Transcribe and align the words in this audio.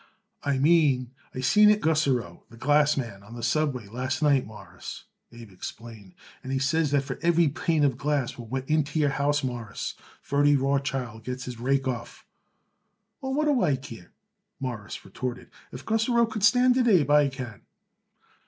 "I 0.43 0.57
mean 0.57 1.11
I 1.35 1.41
seen 1.41 1.69
it 1.69 1.79
Gussarow, 1.79 2.41
the 2.49 2.57
glass 2.57 2.97
man, 2.97 3.21
on 3.21 3.35
the 3.35 3.43
subway 3.43 3.85
last 3.87 4.23
night, 4.23 4.47
Mawruss," 4.47 5.03
Abe 5.31 5.51
explained, 5.51 6.15
"and 6.41 6.51
he 6.51 6.57
says 6.57 6.89
that 6.89 7.03
for 7.03 7.19
every 7.21 7.47
pane 7.49 7.83
of 7.83 7.99
glass 7.99 8.35
what 8.35 8.49
went 8.49 8.67
into 8.67 8.97
your 8.99 9.11
house, 9.11 9.43
Mawruss, 9.43 9.93
Ferdy 10.23 10.55
Rothschild 10.55 11.23
gets 11.23 11.45
his 11.45 11.59
rake 11.59 11.87
off." 11.87 12.25
"Well, 13.21 13.35
what 13.35 13.45
do 13.45 13.61
I 13.61 13.75
care?" 13.75 14.11
Morris 14.59 15.05
retorted. 15.05 15.51
"If 15.71 15.85
Gussarow 15.85 16.25
could 16.25 16.43
stand 16.43 16.77
it, 16.77 16.87
Abe, 16.87 17.11
I 17.11 17.27
can." 17.29 17.61